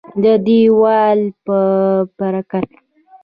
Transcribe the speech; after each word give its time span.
د 0.21 0.23
یووالي 0.63 1.27
په 1.45 1.57
برکت. 2.17 2.67